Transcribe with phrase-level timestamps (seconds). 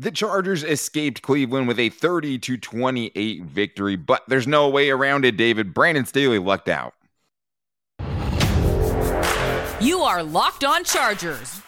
[0.00, 5.26] The Chargers escaped Cleveland with a 30 to 28 victory, but there's no way around
[5.26, 5.74] it, David.
[5.74, 6.94] Brandon Staley lucked out.
[9.78, 11.60] You are Locked On Chargers,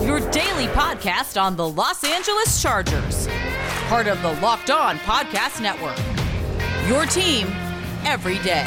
[0.00, 3.28] your daily podcast on the Los Angeles Chargers,
[3.88, 5.98] part of the Locked On Podcast Network.
[6.88, 7.48] Your team
[8.06, 8.64] every day.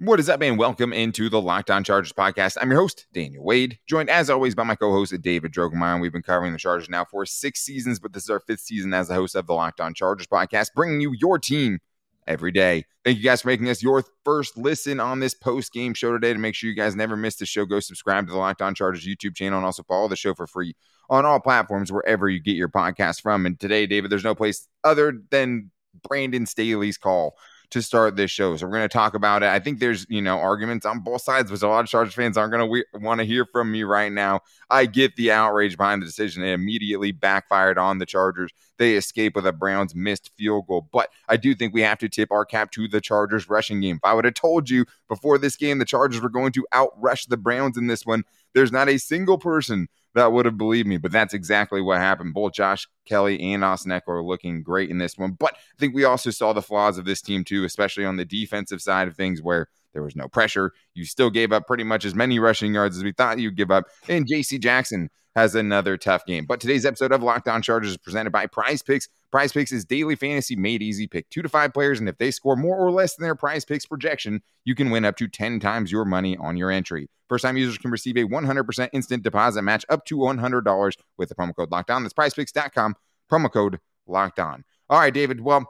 [0.00, 2.56] What is up, and welcome into the Locked On Chargers podcast.
[2.60, 6.00] I'm your host, Daniel Wade, joined as always by my co-host, David Drogemeyer.
[6.00, 8.94] We've been covering the Chargers now for six seasons, but this is our fifth season
[8.94, 11.80] as the host of the Locked On Chargers podcast, bringing you your team
[12.28, 12.84] every day.
[13.04, 16.32] Thank you guys for making us your first listen on this post-game show today.
[16.32, 18.76] To make sure you guys never miss the show, go subscribe to the Locked On
[18.76, 20.76] Chargers YouTube channel and also follow the show for free
[21.10, 23.46] on all platforms wherever you get your podcast from.
[23.46, 25.72] And today, David, there's no place other than
[26.08, 27.34] Brandon Staley's call
[27.70, 28.56] to start this show.
[28.56, 29.50] So we're going to talk about it.
[29.50, 32.36] I think there's, you know, arguments on both sides, which a lot of Chargers fans
[32.38, 34.40] aren't going to we- want to hear from me right now.
[34.70, 36.42] I get the outrage behind the decision.
[36.42, 38.52] It immediately backfired on the Chargers.
[38.78, 40.88] They escape with a Browns missed field goal.
[40.92, 43.96] But I do think we have to tip our cap to the Chargers rushing game.
[43.96, 47.26] If I would have told you before this game the Chargers were going to outrush
[47.26, 49.88] the Browns in this one, there's not a single person
[50.18, 50.96] that would have believed me.
[50.96, 52.34] But that's exactly what happened.
[52.34, 55.32] Both Josh Kelley and Austin Ekeler are looking great in this one.
[55.32, 58.24] But I think we also saw the flaws of this team too, especially on the
[58.24, 60.72] defensive side of things where there was no pressure.
[60.94, 63.70] You still gave up pretty much as many rushing yards as we thought you'd give
[63.70, 63.86] up.
[64.08, 66.46] And JC Jackson has another tough game.
[66.46, 69.08] But today's episode of Locked On Chargers is presented by Prize Picks.
[69.30, 71.06] Prize Picks is daily fantasy made easy.
[71.06, 73.64] Pick two to five players, and if they score more or less than their Prize
[73.64, 77.08] Picks projection, you can win up to 10 times your money on your entry.
[77.28, 81.34] First time users can receive a 100% instant deposit match up to $100 with the
[81.34, 82.02] promo code Locked On.
[82.02, 82.96] That's prizepicks.com,
[83.30, 84.64] promo code Locked On.
[84.88, 85.42] All right, David.
[85.42, 85.68] Well,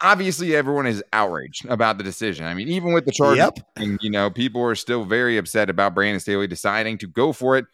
[0.00, 2.46] obviously everyone is outraged about the decision.
[2.46, 3.58] I mean, even with the Chargers, Yep.
[3.76, 7.56] and you know, people are still very upset about Brandon Staley deciding to go for
[7.56, 7.66] it.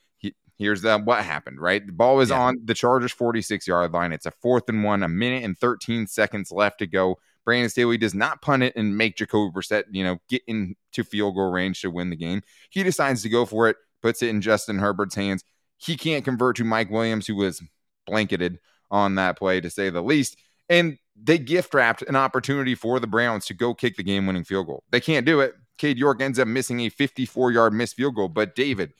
[0.60, 1.84] He, here's the, what happened, right?
[1.84, 2.40] The ball was Yeah.
[2.40, 4.12] on the Chargers 46 yard line.
[4.12, 7.18] It's a fourth and one, a minute and 13 seconds left to go.
[7.44, 11.34] Brandon Staley does not punt it and make Jacoby Brissett, you know, get into field
[11.34, 12.42] goal range to win the game.
[12.68, 15.42] He decides to go for it, puts it in Justin Herbert's hands.
[15.78, 17.62] He can't convert to Mike Williams, who was
[18.06, 18.58] blanketed
[18.90, 20.36] on that play, to say the least.
[20.68, 24.44] And they gift wrapped an opportunity for the Browns to go kick the game winning
[24.44, 24.84] field goal.
[24.90, 25.54] They can't do it.
[25.78, 28.28] Cade York ends up missing a 54 yard missed field goal.
[28.28, 28.92] But David,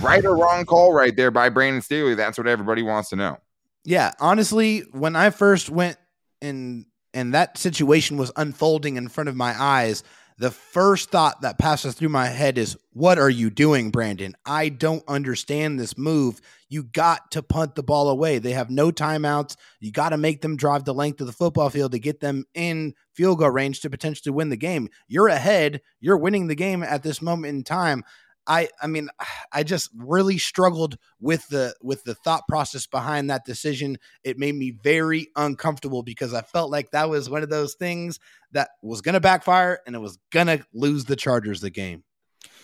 [0.00, 2.14] right or wrong call right there by Brandon Staley?
[2.14, 3.38] That's what everybody wants to know.
[3.84, 5.96] Yeah, honestly, when I first went
[6.40, 10.02] and and that situation was unfolding in front of my eyes,
[10.38, 14.34] the first thought that passes through my head is, "What are you doing, Brandon?
[14.46, 16.40] I don't understand this move.
[16.68, 18.38] You got to punt the ball away.
[18.38, 19.56] They have no timeouts.
[19.78, 22.44] You got to make them drive the length of the football field to get them
[22.54, 24.88] in field goal range to potentially win the game.
[25.06, 25.82] You're ahead.
[26.00, 28.04] You're winning the game at this moment in time."
[28.46, 29.08] I I mean
[29.52, 33.98] I just really struggled with the with the thought process behind that decision.
[34.24, 38.18] It made me very uncomfortable because I felt like that was one of those things
[38.52, 42.04] that was going to backfire and it was going to lose the Chargers the game.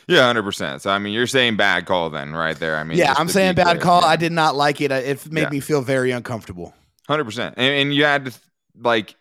[0.07, 0.81] Yeah, hundred percent.
[0.83, 2.77] So I mean, you're saying bad call then, right there.
[2.77, 3.81] I mean, yeah, I'm saying bad clear.
[3.81, 4.05] call.
[4.05, 4.91] I did not like it.
[4.91, 5.51] It made Yeah.
[5.51, 6.75] me feel very uncomfortable.
[7.07, 8.33] Hundred percent, and, and you had to
[8.81, 9.15] like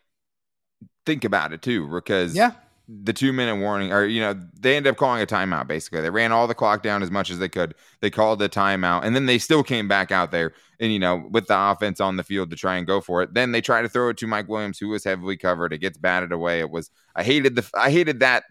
[1.06, 2.51] think about it too, because Yeah.
[2.87, 5.67] The two minute warning, or you know, they end up calling a timeout.
[5.67, 7.75] Basically, they ran all the clock down as much as they could.
[8.01, 11.27] They called the timeout, and then they still came back out there, and you know,
[11.31, 13.33] with the offense on the field to try and go for it.
[13.33, 15.73] Then they tried to throw it to Mike Williams, who was heavily covered.
[15.73, 16.59] It gets batted away.
[16.59, 18.43] It was I hated the I hated that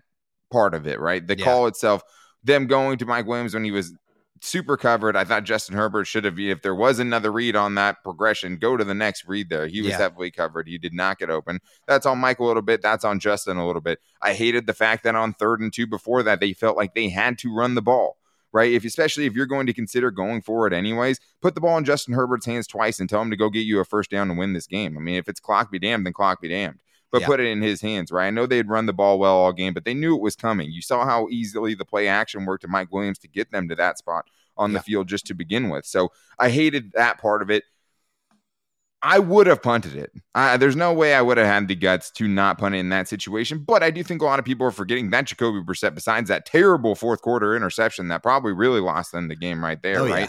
[0.53, 1.01] part of it.
[1.01, 1.45] Right, the Yeah.
[1.45, 2.03] call itself,
[2.45, 3.95] them going to Mike Williams when he was
[4.41, 5.17] super covered.
[5.17, 8.77] I thought Justin Herbert should have, if there was another read on that progression, go
[8.77, 9.67] to the next read there.
[9.67, 9.99] He was Yeah.
[9.99, 10.69] heavily covered.
[10.69, 11.61] He did not get open.
[11.87, 12.83] That's on Mike a little bit.
[12.83, 13.99] That's on Justin a little bit.
[14.23, 17.09] I hated the fact that on third and two before that, they felt like they
[17.09, 18.19] had to run the ball.
[18.53, 18.73] Right.
[18.73, 22.15] If especially if you're going to consider going forward anyways, put the ball in Justin
[22.15, 24.55] Herbert's hands twice and tell him to go get you a first down and win
[24.55, 24.97] this game.
[24.97, 26.79] I mean, if it's clock be damned, then clock be damned.
[27.13, 27.27] But Yeah.
[27.29, 28.27] put it in his hands, right?
[28.27, 30.71] I know they'd run the ball well all game, but they knew it was coming.
[30.71, 33.75] You saw how easily the play action worked to Mike Williams to get them to
[33.77, 34.27] that spot
[34.57, 34.83] on the Yeah.
[34.83, 35.87] field just to begin with.
[35.87, 37.63] So I hated that part of it.
[39.03, 40.11] I would have punted it.
[40.35, 42.89] I, there's no way I would have had the guts to not punt it in
[42.89, 43.59] that situation.
[43.65, 46.45] But I do think a lot of people are forgetting that Jacoby Brissett, besides that
[46.47, 50.29] terrible fourth quarter interception that probably really lost them the game right there, Oh, yeah.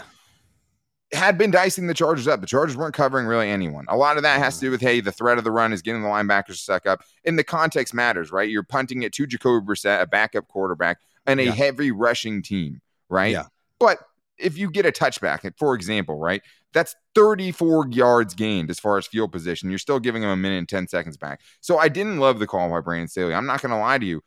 [1.12, 2.40] Had been dicing the Chargers up.
[2.40, 3.86] The Chargers weren't covering really anyone.
[3.88, 4.60] A lot of that has mm.
[4.60, 6.86] to do with hey, the threat of the run is getting the linebackers to suck
[6.86, 8.48] up, and the context matters, right?
[8.48, 11.52] You're punting it to Jacoby Brissett, a backup quarterback, and a Yeah.
[11.52, 13.32] heavy rushing team, right?
[13.32, 13.46] Yeah.
[13.78, 14.00] But
[14.38, 19.06] if you get a touchback, for example, right, that's 34 yards gained as far as
[19.06, 19.70] field position.
[19.70, 21.40] You're still giving them a minute and 10 seconds back.
[21.60, 23.34] So I didn't love the call by Brandon Staley.
[23.34, 24.22] I'm not going to lie to you.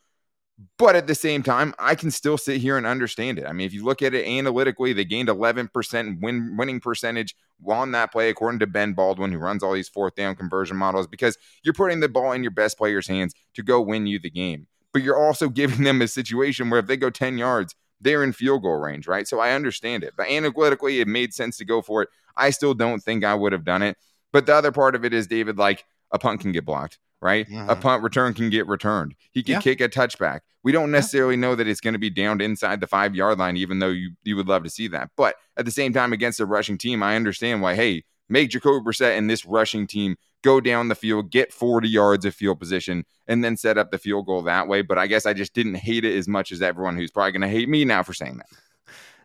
[0.77, 3.45] But at the same time, I can still sit here and understand it.
[3.45, 7.35] I mean, if you look at it analytically, they gained 11% win, winning percentage
[7.67, 11.07] on that play, according to Ben Baldwin, who runs all these fourth down conversion models,
[11.07, 14.29] because you're putting the ball in your best player's hands to go win you the
[14.29, 14.67] game.
[14.93, 18.33] But you're also giving them a situation where if they go 10 yards, they're in
[18.33, 19.27] field goal range, right?
[19.27, 20.13] So I understand it.
[20.17, 22.09] But analytically, it made sense to go for it.
[22.35, 23.97] I still don't think I would have done it.
[24.33, 27.47] But the other part of it is, David, like a punt can get blocked right?
[27.47, 27.69] Mm-hmm.
[27.69, 29.15] A punt return can get returned.
[29.31, 29.61] He can yeah.
[29.61, 30.41] kick a touchback.
[30.63, 33.57] We don't necessarily know that it's going to be downed inside the five yard line,
[33.57, 35.11] even though you, you would love to see that.
[35.15, 38.83] But at the same time, against a rushing team, I understand why, hey, make Jacoby
[38.83, 43.05] Brissett and this rushing team go down the field, get 40 yards of field position,
[43.27, 44.81] and then set up the field goal that way.
[44.81, 47.41] But I guess I just didn't hate it as much as everyone who's probably going
[47.41, 48.47] to hate me now for saying that.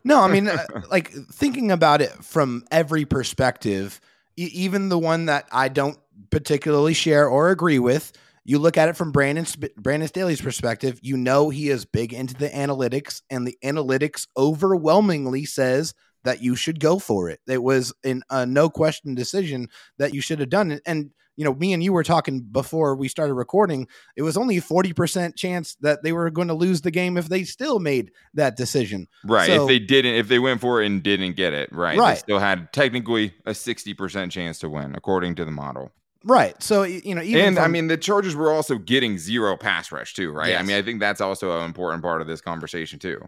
[0.05, 4.01] No, I mean, uh, like thinking about it from every perspective,
[4.37, 5.99] e- even the one that I don't
[6.31, 8.13] particularly share or agree with.
[8.45, 9.45] You look at it from Brandon
[9.77, 11.01] Brandon Staley's perspective.
[11.03, 16.55] You know he is big into the analytics, and the analytics overwhelmingly says that you
[16.55, 17.41] should go for it.
[17.49, 19.69] It was in a no question decision
[19.99, 20.83] that you should have done it.
[20.87, 23.87] And you know, me and you were talking before we started recording.
[24.17, 27.17] It was only a forty percent chance that they were going to lose the game
[27.17, 29.07] if they still made that decision.
[29.25, 29.47] Right.
[29.47, 32.15] So, if they didn't, if they went for it and didn't get it, right, right.
[32.15, 35.93] they still had technically a sixty percent chance to win according to the model.
[36.27, 36.61] Right.
[36.61, 40.13] So you know, and from- I mean, the Chargers were also getting zero pass rush
[40.13, 40.49] too, right?
[40.49, 40.61] Yes.
[40.61, 43.21] I mean, I think that's also an important part of this conversation too.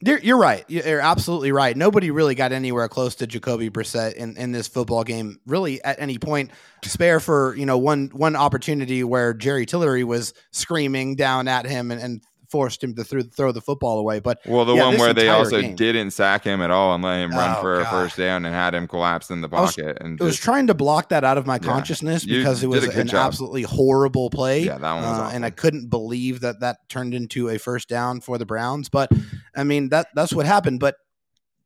[0.00, 0.62] You're, you're right.
[0.68, 1.74] You're absolutely right.
[1.74, 5.98] Nobody really got anywhere close to Jacoby Brissett in, in this football game, really at
[5.98, 6.50] any point.
[6.84, 11.90] Spare for you know one one opportunity where Jerry Tillery was screaming down at him
[11.90, 14.20] and, and forced him to throw, throw the football away.
[14.20, 15.76] But well, the yeah, one where they also game.
[15.76, 17.86] didn't sack him at all and let him run oh, for God.
[17.86, 19.86] a first down and had him collapse in the pocket.
[19.86, 22.68] Was, and just, was trying to block that out of my consciousness yeah, because it
[22.68, 23.26] was an job.
[23.26, 24.64] absolutely horrible play.
[24.64, 28.20] Yeah, that one uh, and I couldn't believe that that turned into a first down
[28.20, 28.88] for the Browns.
[28.88, 29.10] But
[29.54, 30.80] I mean that that's what happened.
[30.80, 30.96] But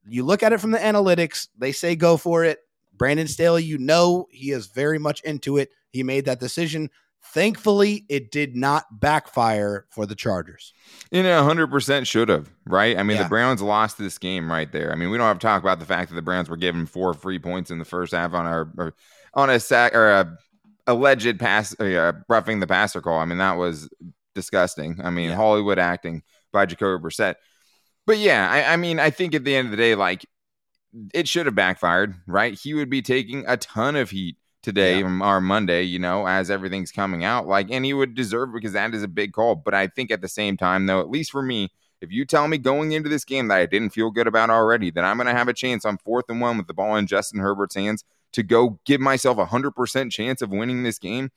[0.09, 2.59] you look at it from the analytics; they say go for it.
[2.93, 5.71] Brandon Staley, you know he is very much into it.
[5.91, 6.91] He made that decision.
[7.23, 10.73] Thankfully, it did not backfire for the Chargers.
[11.11, 12.99] You know, 100% should have, right?
[12.99, 13.25] I mean, yeah.
[13.25, 14.91] the Browns lost this game right there.
[14.91, 16.87] I mean, we don't have to talk about the fact that the Browns were given
[16.87, 18.95] four free points in the first half on our
[19.35, 20.37] on a sack or a
[20.87, 23.19] alleged pass uh, roughing the passer call.
[23.19, 23.89] I mean, that was
[24.35, 25.01] disgusting.
[25.03, 25.37] I mean, yeah.
[25.37, 26.23] Hollywood acting
[26.53, 27.37] by Jacoby Brissett.
[28.07, 30.27] But yeah, I, I mean, I think at the end of the day, like
[31.15, 32.59] it should have backfired, right?
[32.59, 35.21] He would be taking a ton of heat today yeah.
[35.23, 37.47] or Monday, you know, as everything's coming out.
[37.47, 39.55] Like, and he would deserve because that is a big call.
[39.55, 41.71] But I think at the same time, though, at least for me,
[42.01, 44.91] if you tell me going into this game that I didn't feel good about already,
[44.91, 47.07] that I'm going to have a chance on fourth and one with the ball in
[47.07, 51.31] Justin Herbert's hands to go give myself a 100% chance of winning this game,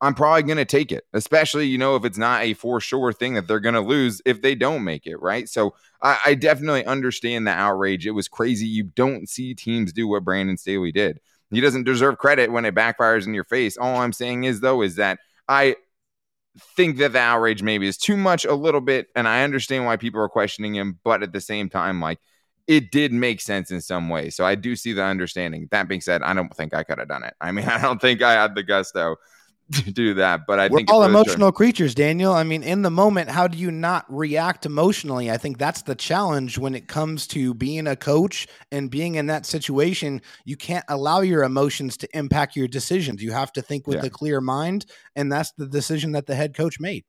[0.00, 3.12] I'm probably going to take it, especially, you know, if it's not a for sure
[3.12, 5.48] thing that they're going to lose if they don't make it, right?
[5.48, 8.06] So I, I definitely understand the outrage.
[8.06, 8.66] It was crazy.
[8.66, 11.20] You don't see teams do what Brandon Staley did.
[11.50, 13.76] He doesn't deserve credit when it backfires in your face.
[13.76, 15.76] All I'm saying is though is that I
[16.76, 19.96] think that the outrage maybe is too much a little bit, and I understand why
[19.96, 22.18] people are questioning him, but at the same time, like
[22.66, 24.30] it did make sense in some way.
[24.30, 25.68] So I do see the understanding.
[25.70, 27.34] That being said, I don't think I could have done it.
[27.40, 29.16] I mean, I don't think I had the gusto
[29.72, 30.46] to do that.
[30.46, 32.32] But I We're think all emotional creatures, Daniel.
[32.32, 35.30] I mean, in the moment, how do you not react emotionally?
[35.30, 39.26] I think that's the challenge when it comes to being a coach and being in
[39.26, 40.22] that situation.
[40.44, 43.22] You can't allow your emotions to impact your decisions.
[43.22, 44.06] You have to think with yeah.
[44.06, 47.04] a clear mind, and that's the decision that the head coach made.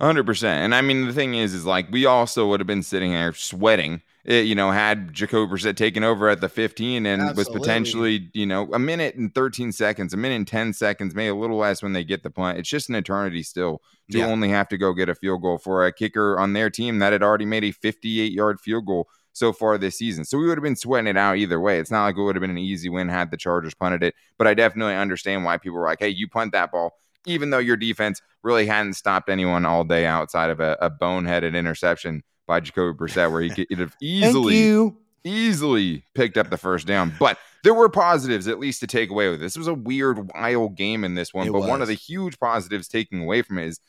[0.00, 0.64] Hundred percent.
[0.64, 3.32] And I mean, the thing is, is like we also would have been sitting here
[3.32, 7.40] sweating it, you know, had Jacoby Brissett taken over at the 15 and Absolutely.
[7.40, 11.28] was potentially, you know, a minute and 13 seconds, a minute and 10 seconds, maybe
[11.28, 12.58] a little less when they get the punt.
[12.58, 14.26] It's just an eternity still to yeah.
[14.26, 17.12] only have to go get a field goal for a kicker on their team that
[17.12, 20.24] had already made a 58 yard field goal so far this season.
[20.24, 21.78] So we would have been sweating it out either way.
[21.78, 24.14] It's not like it would have been an easy win had the Chargers punted it,
[24.38, 26.94] but I definitely understand why people were like, hey, you punt that ball.
[27.26, 31.56] Even though your defense really hadn't stopped anyone all day outside of a, a boneheaded
[31.56, 34.92] interception by Jacoby Brissett, where he could have easily,
[35.24, 37.14] easily picked up the first down.
[37.18, 39.56] But there were positives, at least, to take away with this.
[39.56, 41.46] Was a weird, wild game in this one.
[41.46, 41.68] It but was.
[41.68, 43.80] one of the huge positives taking away from it is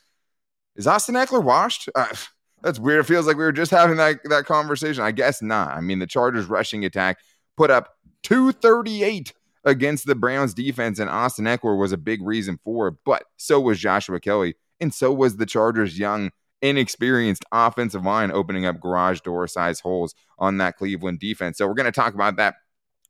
[0.75, 1.89] is Austin Ekeler washed?
[1.95, 2.07] Uh,
[2.61, 3.01] that's weird.
[3.01, 5.03] It feels like we were just having that, that conversation.
[5.03, 5.75] I guess not.
[5.75, 7.19] I mean, the Chargers rushing attack
[7.57, 7.89] put up
[8.23, 9.33] 238
[9.63, 12.95] against the Browns defense, and Austin Ekeler was a big reason for it.
[13.05, 16.31] But so was Joshua Kelley, and so was the Chargers' young
[16.69, 21.57] inexperienced offensive line opening up garage door size holes on that Cleveland defense.
[21.57, 22.55] So we're going to talk about that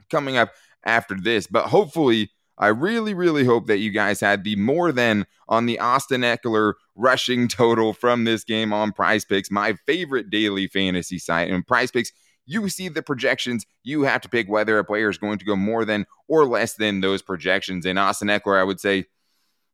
[0.09, 0.51] coming up
[0.85, 1.47] after this.
[1.47, 5.79] But hopefully, I really, really hope that you guys had the more than on the
[5.79, 11.50] Austin Ekeler rushing total from this game on Prize Picks, my favorite daily fantasy site.
[11.50, 12.12] And Prize Picks,
[12.45, 13.65] you see the projections.
[13.83, 16.75] You have to pick whether a player is going to go more than or less
[16.75, 17.85] than those projections.
[17.85, 19.05] And Austin Ekeler, I would say,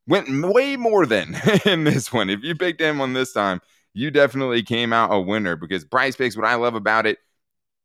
[0.07, 2.29] went way more than in this one.
[2.29, 3.61] If you picked him on this time,
[3.93, 7.19] you definitely came out a winner because Prize Picks, what I love about it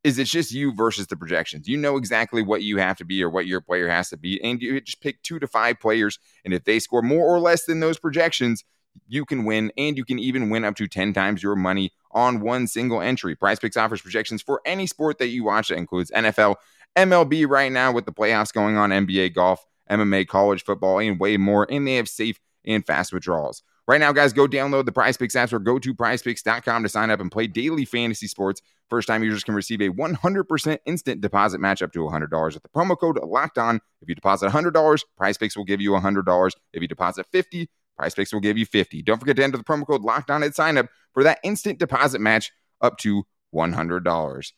[0.05, 1.67] is it's just you versus the projections.
[1.67, 4.41] You know exactly what you have to be or what your player has to be,
[4.43, 6.19] and you just pick two to five players.
[6.45, 8.63] And if they score more or less than those projections,
[9.09, 12.41] you can win, and you can even win up to 10 times your money on
[12.41, 13.35] one single entry.
[13.35, 15.69] Prize Picks offers projections for any sport that you watch.
[15.69, 16.55] That includes NFL,
[16.97, 21.37] MLB right now with the playoffs going on, NBA, golf, MMA, college football, and way
[21.37, 21.67] more.
[21.71, 23.63] And they have safe and fast withdrawals.
[23.89, 27.11] Right now, guys, go download the Prize Picks apps or go to prizepicks.com to sign
[27.11, 28.61] up and play daily fantasy sports.
[28.91, 32.69] First time users can receive a 100% instant deposit match up to $100 with the
[32.69, 33.77] promo code locked on.
[34.03, 36.53] If you deposit $100, Prize Picks will give you $100.
[36.73, 39.65] If you deposit 50 Prize Picks will give you 50 Don't forget to enter the
[39.65, 43.25] promo code locked on at sign up for that instant deposit match up to
[43.55, 44.53] $100.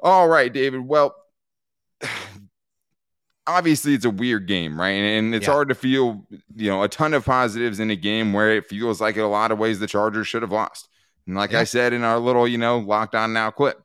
[0.00, 0.80] All right, David.
[0.86, 1.14] Well,
[3.46, 4.90] obviously it's a weird game, right?
[4.90, 5.52] And it's yeah.
[5.52, 9.00] hard to feel, you know, a ton of positives in a game where it feels
[9.00, 10.88] like in a lot of ways the Chargers should have lost.
[11.26, 11.60] And like yeah.
[11.60, 13.82] I said in our little, you know, locked on now clip,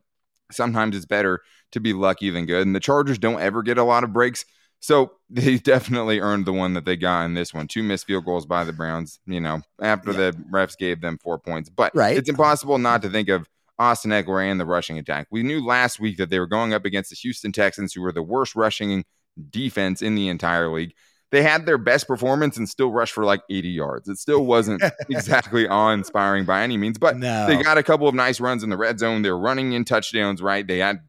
[0.52, 2.66] sometimes it's better to be lucky than good.
[2.66, 4.46] And the Chargers don't ever get a lot of breaks.
[4.80, 7.68] So they definitely earned the one that they got in this one.
[7.68, 10.18] Two missed field goals by the Browns, you know, after yeah.
[10.18, 11.70] the refs gave them four points.
[11.70, 12.18] But right.
[12.18, 15.28] it's impossible not to think of Austin Ekeler and the rushing attack.
[15.32, 18.14] We knew last week that they were going up against the Houston Texans, who were
[18.14, 19.04] the worst rushing
[19.50, 20.94] defense in the entire league.
[21.32, 24.08] They had their best performance and still rushed for like 80 yards.
[24.08, 27.48] It still wasn't exactly awe inspiring by any means, but no.
[27.48, 29.22] they got a couple of nice runs in the red zone.
[29.22, 30.66] They're running in touchdowns, right?
[30.66, 31.00] They had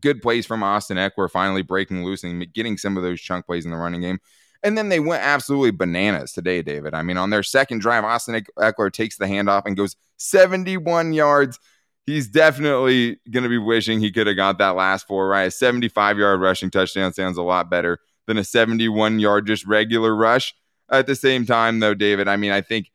[0.00, 3.64] good plays from Austin Ekeler finally breaking loose and getting some of those chunk plays
[3.64, 4.18] in the running game.
[4.62, 6.94] And then they went absolutely bananas today, David.
[6.94, 11.58] I mean, on their second drive, Austin Ekeler takes the handoff and goes 71 yards
[12.06, 15.44] he's definitely going to be wishing he could have got that last four right.
[15.44, 20.14] A 75 yard rushing touchdown sounds a lot better than a 71 yard just regular
[20.14, 20.54] rush.
[20.90, 22.90] At the same time, though, David, I mean, I think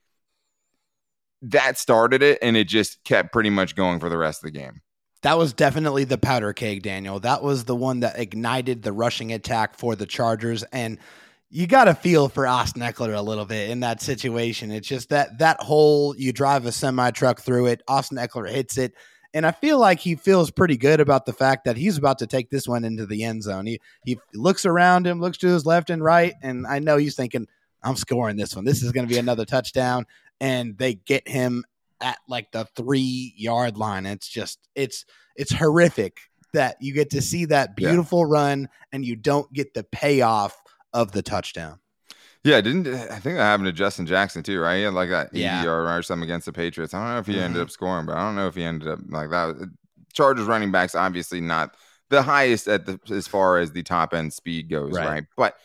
[1.42, 4.60] that started it and it just kept pretty much going for the rest of the
[4.60, 4.82] game.
[5.24, 7.20] That was definitely the powder keg, Daniel.
[7.20, 10.64] That was the one that ignited the rushing attack for the Chargers.
[10.72, 11.00] And
[11.50, 14.72] you got to feel for Austin Ekeler a little bit in that situation.
[14.72, 17.82] It's just that that hole, you drive a semi truck through it.
[17.88, 18.94] Austin Ekeler hits it.
[19.34, 22.28] And I feel like he feels pretty good about the fact that he's about to
[22.28, 23.66] take this one into the end zone.
[23.66, 27.16] He he looks around him, looks to his left and right, and I know he's
[27.16, 27.48] thinking,
[27.84, 28.66] I'm scoring this one.
[28.66, 30.06] This is going to be another touchdown.
[30.40, 31.64] And they get him
[32.02, 34.06] at like the three yard line.
[34.06, 36.20] It's just it's it's horrific
[36.54, 38.40] that you get to see that beautiful yeah.
[38.40, 40.60] run and you don't get the payoff
[40.98, 41.80] of the touchdown.
[42.44, 44.78] Yeah, didn't I think that happened to Justin Jackson too, right?
[44.78, 45.64] He had like that 80 yeah.
[45.64, 46.94] yard run or something against the Patriots.
[46.94, 47.44] I don't know if he mm-hmm.
[47.44, 49.72] ended up scoring, but I don't know if he ended up like that.
[50.14, 51.76] Chargers running backs obviously not
[52.10, 55.08] the highest at the as far as the top end speed goes, right?
[55.08, 55.24] right?
[55.36, 55.56] But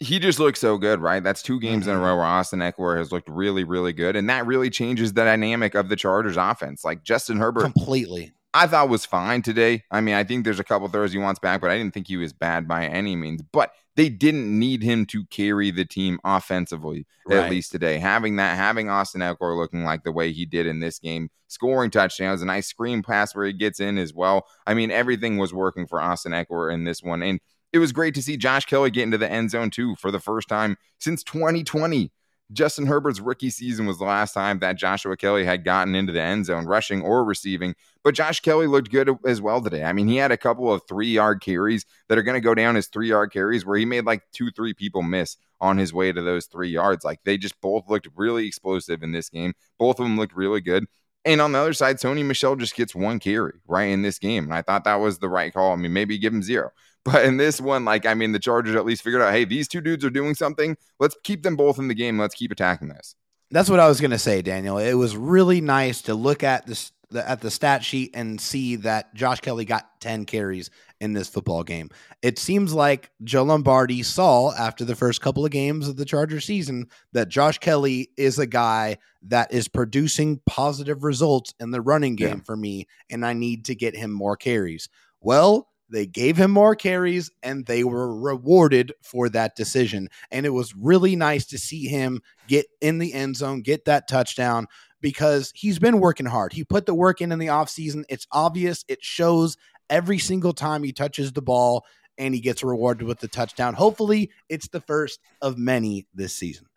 [0.00, 1.22] he just looks so good, right?
[1.22, 1.90] That's two games mm-hmm.
[1.90, 2.06] in a mm-hmm.
[2.06, 5.74] row where Austin Ekeler has looked really, really good, and that really changes the dynamic
[5.74, 6.84] of the Chargers offense.
[6.84, 8.32] Like Justin Herbert, completely.
[8.54, 9.84] I thought was fine today.
[9.90, 12.08] I mean, I think there's a couple throws he wants back, but I didn't think
[12.08, 13.42] he was bad by any means.
[13.52, 17.38] But they didn't need him to carry the team offensively, right.
[17.38, 17.98] at least today.
[17.98, 21.90] Having that, having Austin Ekeler looking like the way he did in this game, scoring
[21.90, 24.46] touchdowns, a nice screen pass where he gets in as well.
[24.68, 27.24] I mean, everything was working for Austin Ekeler in this one.
[27.24, 27.40] And
[27.72, 30.20] it was great to see Josh Kelley get into the end zone too for the
[30.20, 32.12] first time since 2020.
[32.52, 36.22] Justin Herbert's rookie season was the last time that Joshua Kelley had gotten into the
[36.22, 37.74] end zone, rushing or receiving.
[38.02, 39.84] But Josh Kelley looked good as well today.
[39.84, 42.54] I mean, he had a couple of three yard carries that are going to go
[42.54, 45.92] down as three yard carries where he made like two, three people miss on his
[45.92, 47.04] way to those three yards.
[47.04, 49.52] Like they just both looked really explosive in this game.
[49.78, 50.86] Both of them looked really good.
[51.24, 54.44] And on the other side, Sony Michel just gets one carry right in this game.
[54.44, 55.72] And I thought that was the right call.
[55.72, 56.70] I mean, maybe give him zero.
[57.04, 59.66] But in this one, like, I mean, the Chargers at least figured out, hey, these
[59.66, 60.76] two dudes are doing something.
[61.00, 62.18] Let's keep them both in the game.
[62.18, 63.14] Let's keep attacking this.
[63.50, 64.76] That's what I was going to say, Daniel.
[64.76, 68.76] It was really nice to look at this the, at the stat sheet and see
[68.76, 71.90] that Josh Kelley got 10 carries in this football game.
[72.22, 76.40] It seems like Joe Lombardi saw after the first couple of games of the Charger
[76.40, 82.16] season that Josh Kelley is a guy that is producing positive results in the running
[82.16, 82.44] game yeah.
[82.44, 84.88] for me, and I need to get him more carries.
[85.20, 90.08] Well, they gave him more carries and they were rewarded for that decision.
[90.30, 94.08] And it was really nice to see him get in the end zone, get that
[94.08, 94.66] touchdown.
[95.00, 96.52] because he's been working hard.
[96.52, 98.04] He put the work in in the offseason.
[98.08, 98.84] It's obvious.
[98.88, 99.56] It shows
[99.88, 101.84] every single time he touches the ball
[102.18, 103.74] and he gets rewarded with the touchdown.
[103.74, 106.67] Hopefully, it's the first of many this season.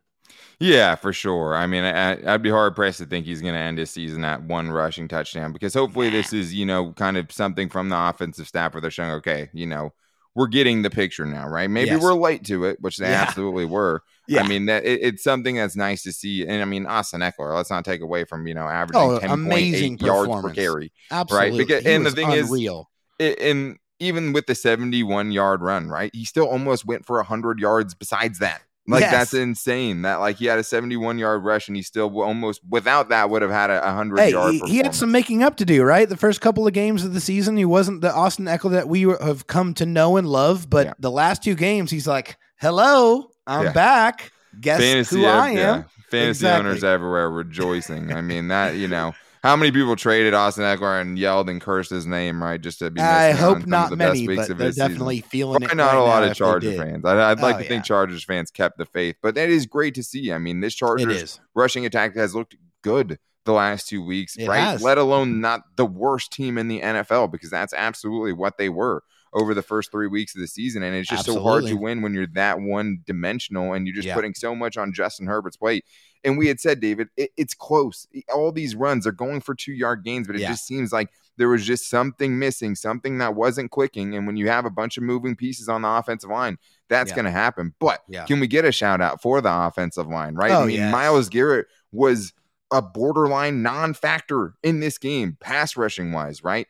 [0.60, 1.56] Yeah, for sure.
[1.56, 4.24] I mean, I, would be hard pressed to think he's going to end his season
[4.24, 7.98] at one rushing touchdown because hopefully this is, you know, kind of something from the
[7.98, 9.92] offensive staff where they're showing, okay, you know,
[10.36, 11.70] we're getting the picture now, right?
[11.70, 12.02] Maybe yes.
[12.02, 13.24] we're late to it, which they yeah.
[13.24, 14.04] absolutely were.
[14.28, 14.44] Yeah.
[14.44, 16.48] I mean, that it, it's something that's nice to see.
[16.48, 20.02] And I mean, Austin Ekeler, let's not take away from, you know, averaging oh, 10.8
[20.02, 20.94] yards per carry.
[21.10, 21.50] Absolutely.
[21.50, 21.68] Right.
[21.68, 22.90] Because, and the thing unreal.
[23.20, 26.12] is, and even with the 71 yard run, right?
[26.14, 28.62] He still almost went for 100 yards besides that.
[28.88, 29.12] Like yes.
[29.12, 30.02] that's insane.
[30.02, 33.42] That like he had a 71 yard rush and he still almost without that would
[33.44, 34.54] have had a 100 hey, yard.
[34.54, 36.10] He, he had some making up to do, right?
[36.10, 39.02] The first couple of games of the season, he wasn't the Austin Ekeler that we
[39.04, 40.70] have come to know and love.
[40.70, 40.94] But yeah.
[41.00, 43.72] the last two games, he's like, "Hello, I'm yeah.
[43.72, 44.32] back.
[44.60, 45.84] Guess Fantasy who I am." Yeah.
[46.10, 46.70] Fantasy exactly.
[46.70, 48.12] owners everywhere rejoicing.
[48.12, 51.90] I mean that you know how many people traded Austin Ekeler and yelled and cursed
[51.90, 52.62] his name, right?
[52.62, 53.02] Just to be.
[53.02, 55.30] I hope not many, but they're definitely season.
[55.30, 55.78] feeling Probably it.
[55.78, 57.04] Not right a lot of Chargers fans.
[57.06, 57.70] I, would like oh, to yeah.
[57.70, 60.32] think Chargers fans kept the faith, but that is great to see.
[60.32, 64.60] I mean, this Chargers rushing attack has looked good the last two weeks, it right?
[64.60, 64.84] Has.
[64.84, 69.04] Let alone not the worst team in the NFL because that's absolutely what they were
[69.34, 70.84] over the first three weeks of the season.
[70.84, 71.44] And it's just Absolutely.
[71.44, 74.14] so hard to win when you're that one dimensional and you're just yeah.
[74.14, 75.86] putting so much on Justin Herbert's plate.
[76.24, 78.08] And we had said, David, it, it's close.
[78.34, 80.50] All these runs are going for two yard gains, but it yeah.
[80.50, 84.16] just seems like there was just something missing, something that wasn't clicking.
[84.16, 86.58] And when you have a bunch of moving pieces on the offensive line,
[86.90, 87.16] that's yeah.
[87.16, 87.74] going to happen.
[87.80, 88.26] But yeah.
[88.26, 90.52] can we get a shout out for the offensive line, right?
[90.52, 90.92] Oh, I mean, yes.
[90.92, 92.34] Myles Garrett was
[92.72, 96.68] a borderline non factor in this game, pass rushing wise, right?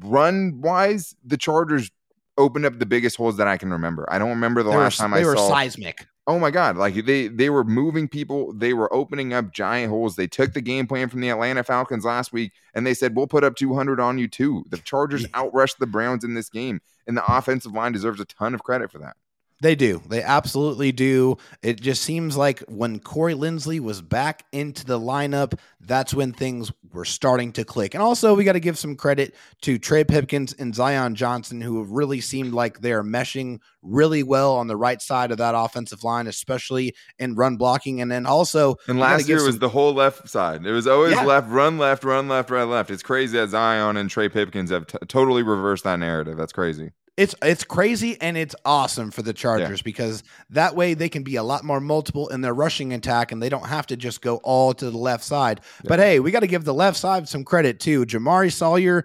[0.00, 1.90] Run wise, the Chargers
[2.38, 4.06] opened up the biggest holes that I can remember.
[4.10, 6.06] I don't remember the they last were, time I were saw seismic.
[6.26, 6.76] Oh my god!
[6.76, 10.14] Like they they were moving people, they were opening up giant holes.
[10.14, 13.26] They took the game plan from the Atlanta Falcons last week, and they said we'll
[13.26, 14.64] put up 200 on you too.
[14.70, 18.54] The Chargers outrushed the Browns in this game, and the offensive line deserves a ton
[18.54, 19.16] of credit for that.
[19.62, 20.02] They do.
[20.08, 21.38] They absolutely do.
[21.62, 26.72] It just seems like when Corey Linsley was back into the lineup, that's when things
[26.92, 27.94] were starting to click.
[27.94, 31.78] And also, we got to give some credit to Trey Pipkins and Zion Johnson, who
[31.78, 36.02] have really seemed like they're meshing really well on the right side of that offensive
[36.02, 38.00] line, especially in run blocking.
[38.00, 40.66] And then also, and last year some- was the whole left side.
[40.66, 41.24] It was always yeah.
[41.24, 42.90] left, run left, run left, right, left.
[42.90, 46.36] It's crazy that Zion and Trey Pipkins have t- totally reversed that narrative.
[46.36, 49.84] That's crazy it's it's crazy and it's awesome for the Chargers yeah.
[49.84, 53.42] because that way they can be a lot more multiple in their rushing attack and
[53.42, 55.60] they don't have to just go all to the left side.
[55.82, 55.88] Yeah.
[55.88, 58.06] But hey, we got to give the left side some credit too.
[58.06, 59.04] Jamaree Salyer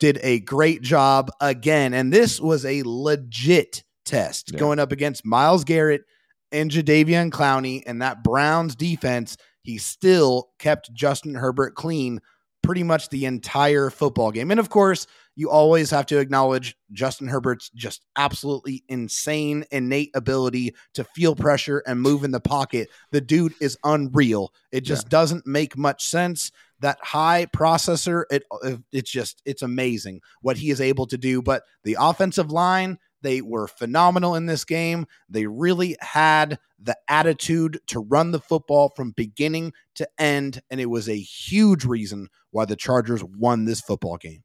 [0.00, 4.58] did a great job again, and this was a legit test yeah.
[4.58, 6.02] going up against Myles Garrett
[6.50, 9.36] and Jadeveon Clowney and that Browns defense.
[9.62, 12.20] He still kept Justin Herbert clean
[12.62, 17.28] pretty much the entire football game, and of course you always have to acknowledge Justin
[17.28, 22.90] Herbert's just absolutely insane innate ability to feel pressure and move in the pocket.
[23.12, 24.52] The dude is unreal.
[24.70, 25.10] It just yeah.
[25.10, 26.52] doesn't make much sense.
[26.80, 28.44] That high processor, it
[28.90, 31.40] it's just it's amazing what he is able to do.
[31.40, 35.06] But the offensive line, they were phenomenal in this game.
[35.28, 40.90] They really had the attitude to run the football from beginning to end, and it
[40.90, 44.42] was a huge reason why the Chargers won this football game.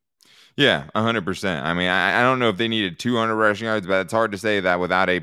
[0.55, 1.65] Yeah, hundred percent.
[1.65, 4.31] I mean, I, I, don't know if they needed 200 rushing yards, but it's hard
[4.31, 5.21] to say that without a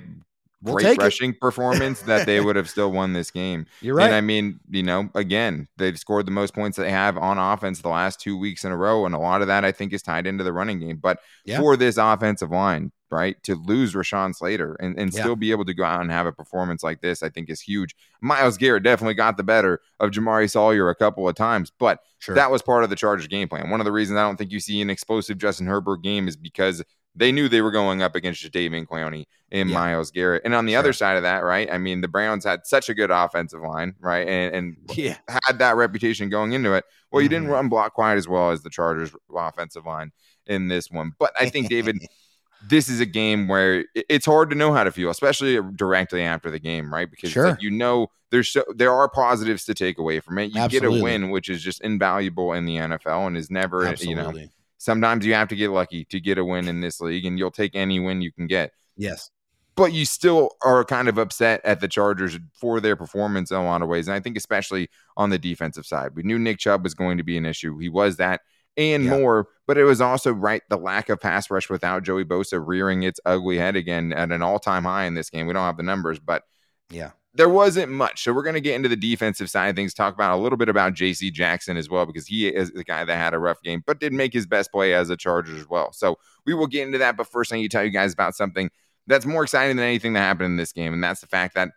[0.64, 1.40] we'll great rushing it.
[1.40, 3.66] performance that they would have still won this game.
[3.81, 4.07] You're right.
[4.07, 7.81] And I mean, you know, again, they've scored the most points they have on offense
[7.81, 10.03] the last two weeks in a row, and a lot of that I think is
[10.03, 10.96] tied into the running game.
[10.96, 11.61] But yeah.
[11.61, 13.40] for this offensive line, right?
[13.44, 15.20] To lose Rashawn Slater and, and yeah.
[15.20, 17.61] still be able to go out and have a performance like this, I think is
[17.61, 17.94] huge.
[18.20, 22.35] Myles Garrett definitely got the better of Jamaree Salyer a couple of times, but sure.
[22.35, 23.70] that was part of the Chargers game plan.
[23.70, 26.37] One of the reasons I don't think you see an explosive Justin Herbert game is
[26.37, 26.83] because
[27.16, 29.74] they knew they were going up against Jadeveon Clowney and yeah.
[29.74, 30.42] Myles Garrett.
[30.44, 30.79] And on the sure.
[30.81, 31.70] other side of that, right?
[31.70, 34.27] I mean, the Browns had such a good offensive line, right?
[34.27, 35.18] And, and yeah.
[35.29, 36.85] had that reputation going into it.
[37.12, 37.53] Well, you didn't mm-hmm.
[37.53, 40.11] run block quite as well as the Chargers offensive line
[40.46, 41.12] in this one.
[41.18, 41.98] But I think, David,
[42.68, 46.50] this is a game where it's hard to know how to feel, especially directly after
[46.50, 47.11] the game, right?
[47.11, 47.50] Because sure.
[47.50, 50.53] like you know there's so, there are positives to take away from it.
[50.53, 50.96] You Absolutely.
[50.96, 54.40] get a win, which is just invaluable in the NFL and is never, Absolutely.
[54.40, 54.48] you know,
[54.85, 57.51] sometimes you have to get lucky to get a win in this league, and you'll
[57.51, 58.73] take any win you can get.
[58.97, 59.31] Yes.
[59.77, 63.64] But you still are kind of upset at the Chargers for their performance in a
[63.64, 64.07] lot of ways.
[64.07, 67.25] And I think, especially on the defensive side, we knew Nick Chubb was going to
[67.25, 67.79] be an issue.
[67.79, 68.42] He was that
[68.77, 69.11] and yeah.
[69.11, 69.49] more.
[69.66, 73.18] But it was also right the lack of pass rush without Joey Bosa rearing its
[73.25, 75.47] ugly head again at an all time high in this game.
[75.47, 76.42] We don't have the numbers, but
[76.90, 78.23] yeah, there wasn't much.
[78.23, 80.57] So we're going to get into the defensive side of things, talk about a little
[80.57, 83.61] bit about JC Jackson as well, because he is the guy that had a rough
[83.62, 85.92] game, but did make his best play as a Charger as well.
[85.92, 87.16] So we will get into that.
[87.16, 88.70] But first, I need to tell you guys about something
[89.07, 90.92] that's more exciting than anything that happened in this game.
[90.92, 91.70] And that's the fact that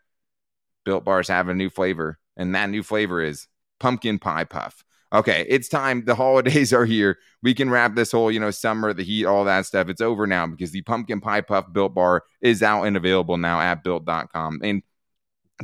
[0.85, 2.19] Built Bars have a new flavor.
[2.37, 3.47] And that new flavor is
[3.79, 4.83] pumpkin pie puff.
[5.11, 6.05] Okay, it's time.
[6.05, 7.17] The holidays are here.
[7.41, 9.89] We can wrap this whole, you know, summer, the heat, all that stuff.
[9.89, 13.59] It's over now because the pumpkin pie puff built bar is out and available now
[13.59, 14.59] at built.com.
[14.63, 14.83] And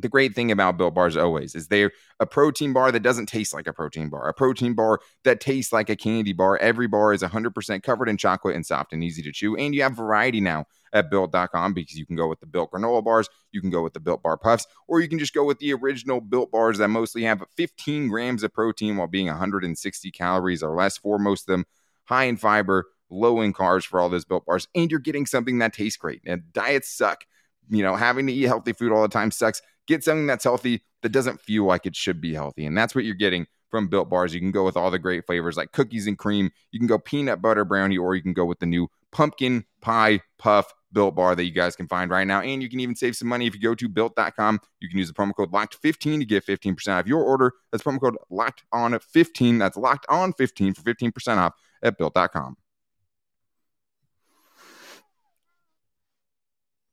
[0.01, 3.53] the great thing about built bars always is they're a protein bar that doesn't taste
[3.53, 6.57] like a protein bar a protein bar that tastes like a candy bar.
[6.57, 9.83] Every bar is 100% covered in chocolate and soft and easy to chew and you
[9.83, 13.61] have variety now at built.com because you can go with the built granola bars you
[13.61, 16.21] can go with the built bar puffs or you can just go with the original
[16.21, 20.97] built bars that mostly have 15 grams of protein while being 160 calories or less
[20.97, 21.65] for most of them.
[22.05, 25.59] High in fiber low in carbs for all those built bars and you're getting something
[25.59, 26.21] that tastes great.
[26.25, 27.25] And diets suck.
[27.69, 30.83] You know having to eat healthy food all the time sucks Get something that's healthy
[31.01, 32.65] that doesn't feel like it should be healthy.
[32.65, 34.33] And that's what you're getting from Built Bars.
[34.33, 36.51] You can go with all the great flavors like cookies and cream.
[36.71, 40.21] You can go peanut butter brownie, or you can go with the new pumpkin pie
[40.37, 42.41] puff Built Bar that you guys can find right now.
[42.41, 44.59] And you can even save some money if you go to built.com.
[44.79, 47.51] You can use the promo code LOCKED15 to get 15% off your order.
[47.71, 49.57] That's promo code LOCKED on 15.
[49.57, 52.57] That's locked on 15 for 15% off at built.com.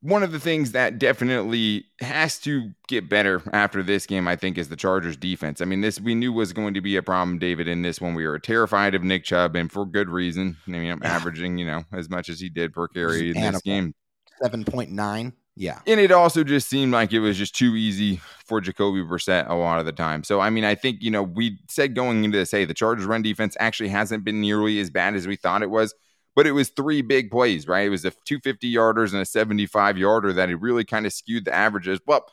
[0.03, 4.57] one of the things that definitely has to get better after this game, I think,
[4.57, 5.61] is the Chargers defense.
[5.61, 8.15] I mean, this we knew was going to be a problem, David, in this one.
[8.15, 10.57] We were terrified of Nick Chubb, and for good reason.
[10.67, 13.61] I mean, I'm averaging, you know, as much as he did per carry in this
[13.63, 13.95] game.
[14.43, 15.33] 7.9.
[15.57, 15.81] Yeah.
[15.87, 19.55] And it also just seemed like it was just too easy for Jacoby Brissett a
[19.55, 20.25] lot of the time.
[20.25, 23.05] So, I mean, I think, you know, we said going into this, hey, the Chargers
[23.05, 25.95] run defense actually hasn't been nearly as bad as we thought it was
[26.35, 27.87] but it was three big plays, right?
[27.87, 31.45] It was a 250 yarders and a 75 yarder that it really kind of skewed
[31.45, 32.01] the averages.
[32.07, 32.25] Well,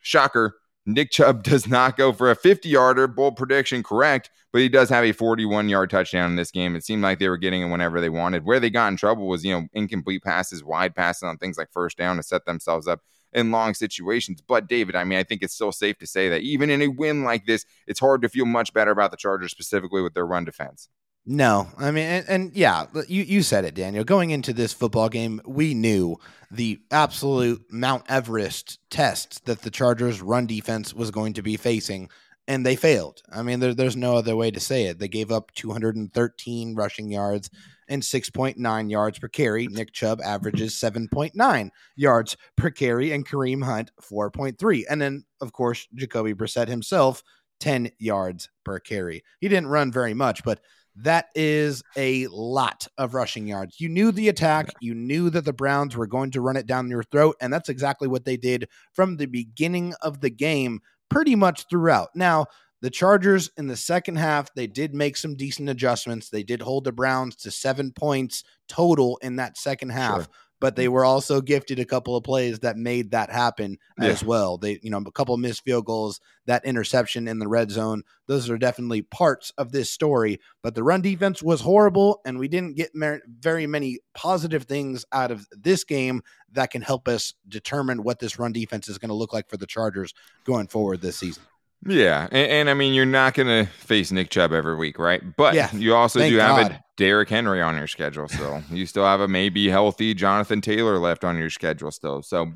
[0.00, 4.68] shocker, Nick Chubb does not go for a 50 yarder, bold prediction, correct, but he
[4.68, 6.74] does have a 41 yard touchdown in this game.
[6.74, 8.44] It seemed like they were getting it whenever they wanted.
[8.44, 11.70] Where they got in trouble was, you know, incomplete passes, wide passes on things like
[11.72, 13.00] first down to set themselves up
[13.32, 14.40] in long situations.
[14.40, 16.88] But David, I mean, I think it's still safe to say that even in a
[16.88, 20.26] win like this, it's hard to feel much better about the Chargers specifically with their
[20.26, 20.88] run defense.
[21.30, 24.02] No, I mean, and, and, yeah, you, you said it, Daniel.
[24.02, 26.16] Going into this football game, we knew
[26.50, 32.08] the absolute Mount Everest test that the Chargers' run defense was going to be facing,
[32.46, 33.20] and they failed.
[33.30, 34.98] I mean, there, there's no other way to say it.
[34.98, 37.50] They gave up 213 rushing yards
[37.88, 39.66] and 6.9 yards per carry.
[39.66, 44.84] Nick Chubb averages 7.9 yards per carry, and Kareem Hunt 4.3.
[44.88, 47.22] And then, of course, Jacoby Brissett himself
[47.60, 49.22] 10 yards per carry.
[49.42, 50.60] He didn't run very much, but
[51.02, 53.80] that is a lot of rushing yards.
[53.80, 56.90] You knew the attack, you knew that the Browns were going to run it down
[56.90, 61.34] your throat, and that's exactly what they did from the beginning of the game, pretty
[61.34, 62.08] much throughout.
[62.14, 62.46] Now,
[62.80, 66.30] the Chargers in the second half, they did make some decent adjustments.
[66.30, 70.24] They did hold the Browns to seven points total in that second half.
[70.24, 70.26] Sure
[70.60, 70.92] but they mm.
[70.92, 74.08] were also gifted a couple of plays that made that happen yeah.
[74.08, 74.58] as well.
[74.58, 78.02] They, you know, a couple of missed field goals, that interception in the red zone.
[78.26, 80.40] Those are definitely parts of this story.
[80.62, 85.04] But the run defense was horrible, and we didn't get mer- very many positive things
[85.12, 89.10] out of this game that can help us determine what this run defense is going
[89.10, 91.42] to look like for the Chargers going forward this season.
[91.86, 95.22] Yeah, and, and, I mean you're not going to face Nick Chubb every week, right?
[95.36, 96.62] But yeah, you also do God.
[96.62, 98.62] have a Derrick Henry on your schedule still.
[98.70, 102.22] you still have a maybe healthy Jonathan Taylor left on your schedule still.
[102.22, 102.52] So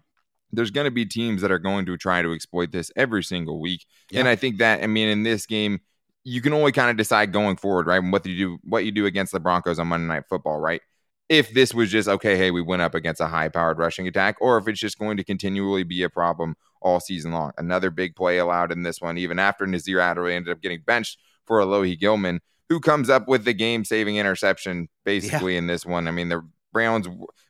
[0.52, 3.60] there's going to be teams that are going to try to exploit this every single
[3.60, 3.86] week.
[4.10, 4.20] Yeah.
[4.20, 5.80] And I think that I mean in this game
[6.24, 7.98] you can only kind of decide going forward, right?
[7.98, 10.80] What you do what you do against the Broncos on Monday Night Football, right?
[11.28, 14.58] If this was just okay, hey, we went up against a high-powered rushing attack, or
[14.58, 17.52] if it's just going to continually be a problem all season long.
[17.58, 21.18] Another big play allowed in this one, even after Nasir Adderley ended up getting benched
[21.46, 25.58] for Alohi Gilman, who comes up with the game saving interception basically yeah.
[25.58, 26.08] in this one.
[26.08, 26.42] I mean, the
[26.72, 27.08] Browns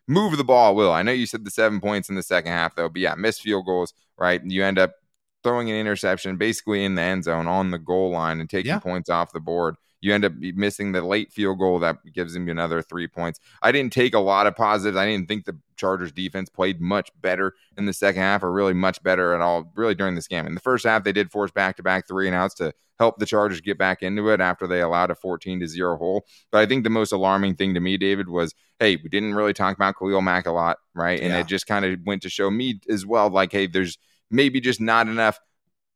[0.09, 0.92] move the ball, Will.
[0.92, 3.42] I know you said the seven points in the second half, though, but yeah, missed
[3.42, 4.42] field goals, right?
[4.45, 4.95] You end up
[5.42, 8.79] throwing an interception basically in the end zone on the goal line and taking yeah.
[8.79, 12.48] points off the board you end up missing the late field goal that gives him
[12.48, 13.40] another three points.
[13.62, 14.96] I didn't take a lot of positives.
[14.96, 18.74] I didn't think the Chargers defense played much better in the second half or really
[18.74, 20.44] much better at all, really during this game.
[20.46, 23.18] In the first half, they did force back to back three and outs to help
[23.18, 26.26] the Chargers get back into it after they allowed a 14 to 0 hole.
[26.50, 29.52] But I think the most alarming thing to me, David, was hey, we didn't really
[29.52, 31.20] talk about Khalil Mack a lot, right?
[31.20, 31.38] And yeah.
[31.38, 33.98] it just kind of went to show me as well, like, hey, there's
[34.30, 35.38] maybe just not enough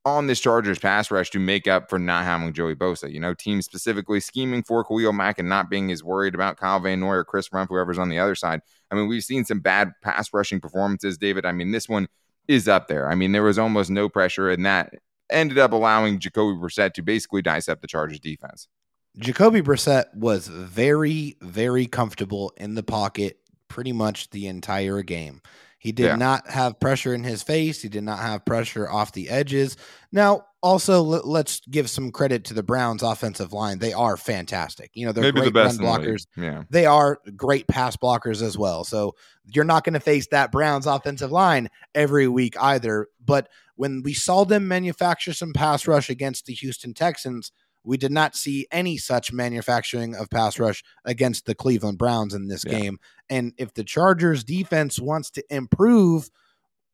[0.07, 3.13] on this Chargers pass rush to make up for not having Joey Bosa.
[3.13, 6.79] You know, teams specifically scheming for Khalil Mack and not being as worried about Kyle
[6.79, 8.61] Van Noy or Chris Rumph, whoever's on the other side.
[8.89, 11.45] I mean, we've seen some bad pass rushing performances, David.
[11.45, 12.07] I mean, this one
[12.47, 13.11] is up there.
[13.11, 14.95] I mean, there was almost no pressure, and that
[15.29, 18.69] ended up allowing Jacoby Brissett to basically dissect the Chargers defense.
[19.19, 25.43] Jacoby Brissett was very, very comfortable in the pocket pretty much the entire game.
[25.87, 26.17] He did yeah.
[26.17, 27.81] not have pressure in his face.
[27.81, 29.77] He did not have pressure off the edges.
[30.11, 33.79] Now, also let's give some credit to the Browns offensive line.
[33.79, 34.91] They are fantastic.
[34.95, 36.27] You know, they're Maybe great the run blockers.
[36.35, 36.63] The yeah.
[36.71, 38.83] They are great pass blockers as well.
[38.83, 43.07] So you're not going to face that Browns offensive line every week either.
[43.25, 47.53] But when we saw them manufacture some pass rush against the Houston Texans,
[47.87, 52.49] we did not see any such manufacturing of pass rush against the Cleveland Browns in
[52.49, 52.79] this yeah.
[52.79, 52.99] game.
[53.31, 56.29] And if the Chargers defense wants to improve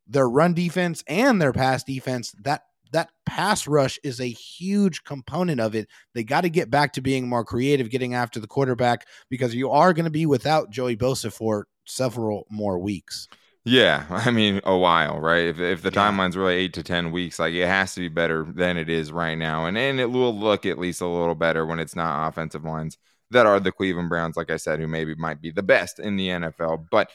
[0.07, 5.61] their run defense and their pass defense, that that pass rush is a huge component
[5.63, 5.89] of it.
[6.13, 9.71] They got to get back to being more creative, getting after the quarterback, because you
[9.71, 13.29] are going to be without Joey Bosa for several more weeks.
[13.65, 15.47] Yeah, I mean a while, right?
[15.47, 16.11] If if the yeah.
[16.11, 19.13] timeline's really eight to ten weeks, like it has to be better than it is
[19.13, 22.29] right now, and and it will look at least a little better when it's not
[22.29, 22.99] offensive lines
[23.33, 26.17] that are the Cleveland Browns, like I said, who maybe might be the best in
[26.17, 26.87] the NFL.
[26.91, 27.11] But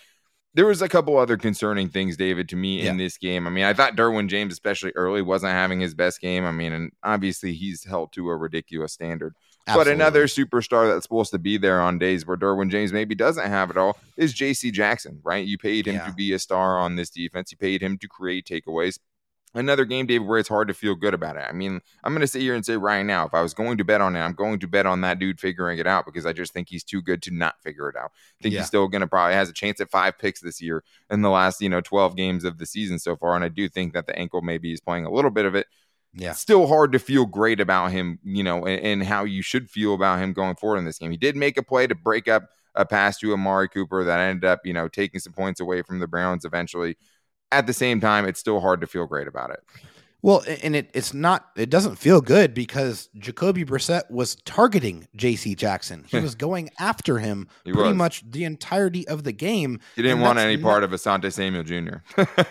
[0.54, 2.90] there was a couple other concerning things, David, to me yeah.
[2.90, 3.46] in this game.
[3.46, 6.46] I mean, I thought Derwin James, especially early, wasn't having his best game.
[6.46, 9.36] I mean, and obviously he's held to a ridiculous standard.
[9.68, 9.92] Absolutely.
[9.92, 13.48] But another superstar that's supposed to be there on days where Derwin James maybe doesn't
[13.48, 14.72] have it all is J.C.
[14.72, 15.46] Jackson, right?
[15.46, 16.06] You paid him yeah.
[16.06, 17.52] to be a star on this defense.
[17.52, 19.00] You paid him to create takeaways
[19.54, 21.46] another game, David, where it's hard to feel good about it.
[21.48, 23.78] I mean, I'm going to sit here and say right now, if I was going
[23.78, 26.26] to bet on it, I'm going to bet on that dude figuring it out because
[26.26, 28.12] I just think he's too good to not figure it out.
[28.40, 28.60] I think yeah.
[28.60, 31.30] he's still going to probably has a chance at five picks this year in the
[31.30, 33.36] last, you know, 12 games of the season so far.
[33.36, 35.68] And I do think that the ankle maybe is playing a little bit of it.
[36.18, 36.34] Yeah.
[36.34, 39.94] Still hard to feel great about him, you know, and, and how you should feel
[39.94, 41.12] about him going forward in this game.
[41.12, 44.46] He did make a play to break up a pass to Amari Cooper that ended
[44.46, 46.98] up, you know, taking some points away from the Browns eventually.
[47.52, 49.60] At the same time, it's still hard to feel great about it.
[50.24, 55.56] Well, and it, it's not, it doesn't feel good because Jacoby Brissett was targeting JC
[55.56, 56.06] Jackson.
[56.08, 57.98] He was going after him he pretty was.
[57.98, 59.80] much the entirety of the game.
[59.96, 61.98] He didn't want any part of Asante Samuel Jr.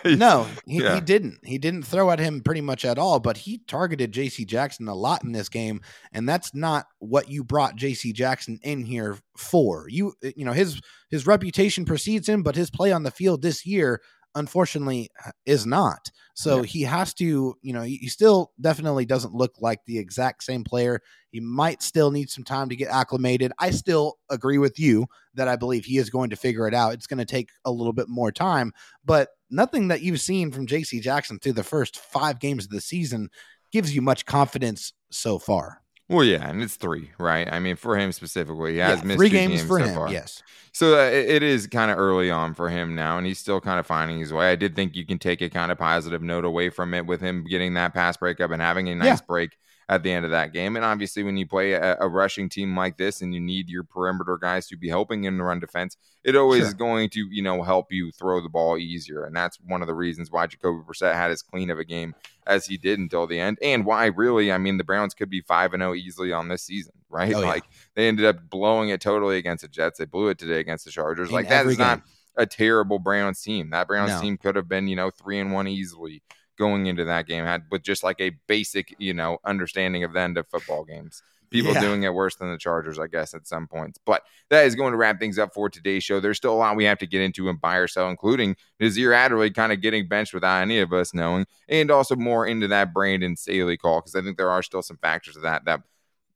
[0.15, 0.95] no, he, yeah.
[0.95, 1.39] he didn't.
[1.43, 4.95] He didn't throw at him pretty much at all, but he targeted JC Jackson a
[4.95, 5.81] lot in this game.
[6.13, 9.87] And that's not what you brought JC Jackson in here for.
[9.89, 13.65] You, you know, his, his reputation precedes him, but his play on the field this
[13.65, 14.01] year
[14.37, 16.11] unfortunately uh, is not.
[16.35, 16.63] So yeah.
[16.63, 21.01] he has to, you know, he, still definitely doesn't look like the exact same player.
[21.31, 23.51] He might still need some time to get acclimated.
[23.59, 26.93] I still agree with you that I believe he is going to figure it out.
[26.93, 28.71] It's going to take a little bit more time,
[29.03, 32.81] but nothing that you've seen from JC Jackson through the first five games of the
[32.81, 33.29] season
[33.71, 35.81] gives you much confidence so far.
[36.09, 37.51] Well, yeah, and it's three, right?
[37.51, 39.95] I mean, for him specifically, he has yeah, missed three games, games for so him.
[39.95, 40.11] Far.
[40.11, 40.41] Yes,
[40.71, 43.79] so uh, it, is kind of early on for him now, and he's still kind
[43.79, 44.49] of finding his way.
[44.49, 47.19] I did think you can take a kind of positive note away from it with
[47.19, 49.25] him getting that pass breakup and having a nice yeah.
[49.27, 49.57] break
[49.89, 50.75] at the end of that game.
[50.75, 53.83] And obviously, when you play a, a, rushing team like this and you need your
[53.83, 55.95] perimeter guys to be helping in the run defense,
[56.25, 56.67] it always sure.
[56.67, 59.23] is going to, you know, help you throw the ball easier.
[59.23, 62.15] And that's one of the reasons why Jacoby Brissett had as clean of a game
[62.45, 63.59] as he did until the end.
[63.61, 66.63] And why really, I mean, the Browns could be 5 and 0 easily on this
[66.63, 67.33] season, right?
[67.33, 67.63] Oh, like
[67.95, 69.99] they ended up blowing it totally against the Jets.
[69.99, 71.29] They blew it today against the Chargers.
[71.29, 71.87] In like that is game.
[71.87, 72.01] not
[72.35, 73.69] a terrible Browns team.
[73.69, 74.21] That Browns no.
[74.21, 76.21] team could have been, you know, 3 and 1 easily
[76.57, 80.19] going into that game had with just like a basic, you know, understanding of the
[80.19, 81.21] end of football games.
[81.49, 81.79] People yeah.
[81.79, 83.97] doing it worse than the Chargers, I guess, at some points.
[84.05, 86.19] But that is going to wrap things up for today's show.
[86.19, 89.13] There's still a lot we have to get into and buy or sell, including Nasir
[89.13, 92.93] Adderley kind of getting benched without any of us knowing, and also more into that
[92.93, 95.83] Brandon Staley call because I think there are still some factors of that that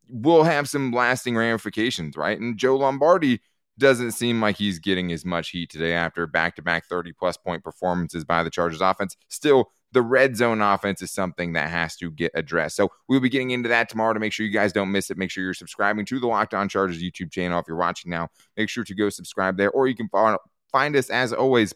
[0.07, 2.39] will have some lasting ramifications, right?
[2.39, 3.41] And Joe Lombardi
[3.77, 7.35] doesn't seem like he's getting as much heat today after back to back 30 plus
[7.35, 9.17] point performances by the Chargers offense.
[9.27, 12.75] Still the red zone offense is something that has to get addressed.
[12.75, 15.17] So we'll be getting into that tomorrow to make sure you guys don't miss it.
[15.17, 17.59] Make sure you're subscribing to the Locked On Chargers YouTube channel.
[17.59, 20.09] If you're watching now, make sure to go subscribe there, or you can
[20.71, 21.73] find us as always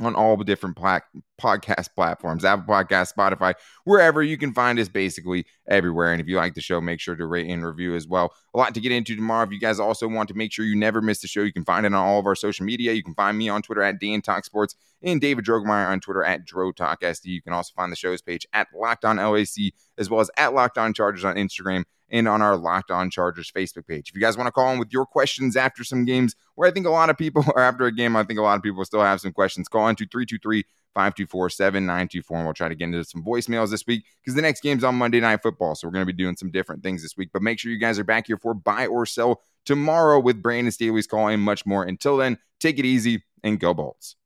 [0.00, 1.00] on all the different pla-
[1.40, 3.54] podcast platforms Apple Podcast, Spotify,
[3.84, 6.12] wherever you can find us basically everywhere.
[6.12, 8.34] And if you like the show, make sure to rate and review as well.
[8.54, 9.44] A lot to get into tomorrow.
[9.44, 11.64] If you guys also want to make sure you never miss the show, you can
[11.64, 12.92] find it on all of our social media.
[12.92, 16.24] You can find me on Twitter at Dan Talk Sports and David Drogemeyer on Twitter
[16.24, 17.26] at Dro Talk SD.
[17.26, 20.54] You can also find the show's page at Locked On LAC as well as at
[20.54, 24.08] Locked On Chargers on Instagram and on our Locked On Chargers Facebook page.
[24.08, 26.72] If you guys want to call in with your questions after some games, where I
[26.72, 28.84] think a lot of people, are after a game, I think a lot of people
[28.84, 30.64] still have some questions, call into 323
[30.94, 32.36] 524 7924.
[32.36, 34.94] And we'll try to get into some voicemails this week because the next game's on
[34.94, 35.74] Monday Night Football.
[35.74, 37.30] So we're going to be doing some different things this week.
[37.32, 40.70] But make sure you guys are back here for buy or sell tomorrow with Brandon
[40.70, 41.84] Staley's call and much more.
[41.84, 44.16] Until then, take it easy and go Bolts.